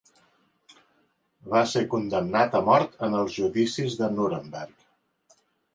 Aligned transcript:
Va 1.51 1.61
ser 1.73 1.85
condemnat 1.93 2.59
a 2.61 2.65
mort 2.71 2.99
en 3.09 3.21
els 3.21 3.39
Judicis 3.39 4.03
de 4.03 4.13
Nuremberg. 4.17 4.91